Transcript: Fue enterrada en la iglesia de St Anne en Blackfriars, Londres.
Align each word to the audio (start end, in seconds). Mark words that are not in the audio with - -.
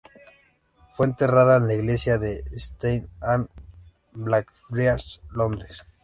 Fue 0.93 1.05
enterrada 1.05 1.57
en 1.57 1.67
la 1.67 1.75
iglesia 1.75 2.17
de 2.17 2.43
St 2.55 3.07
Anne 3.21 3.45
en 4.15 4.23
Blackfriars, 4.25 5.21
Londres. 5.29 5.85